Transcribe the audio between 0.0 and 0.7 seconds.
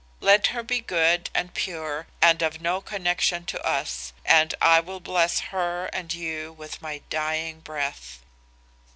Let her